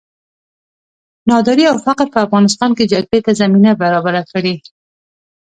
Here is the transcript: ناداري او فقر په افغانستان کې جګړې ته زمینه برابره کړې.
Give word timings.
ناداري 1.29 1.63
او 1.71 1.77
فقر 1.85 2.07
په 2.13 2.19
افغانستان 2.25 2.71
کې 2.77 2.89
جګړې 2.93 3.19
ته 3.25 3.31
زمینه 3.41 3.71
برابره 3.81 4.21
کړې. 4.31 4.55